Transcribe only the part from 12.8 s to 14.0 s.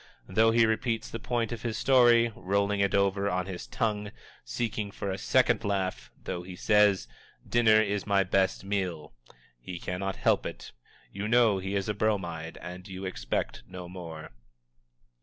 you expect no